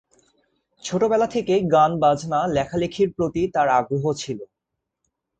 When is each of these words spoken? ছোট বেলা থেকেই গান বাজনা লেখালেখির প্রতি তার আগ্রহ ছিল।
ছোট 0.83 1.01
বেলা 1.03 1.27
থেকেই 1.27 1.61
গান 1.73 1.91
বাজনা 1.99 2.39
লেখালেখির 2.47 3.09
প্রতি 3.11 3.41
তার 3.47 3.67
আগ্রহ 3.79 4.03
ছিল। 4.13 4.39